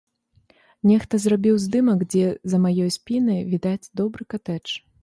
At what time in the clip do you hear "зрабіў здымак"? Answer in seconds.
1.25-1.99